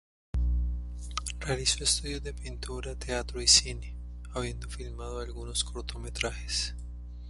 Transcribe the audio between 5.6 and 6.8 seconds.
cortometrajes.